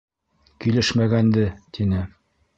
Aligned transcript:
Килешмәгәнде,— 0.65 1.45
тине. 1.79 2.03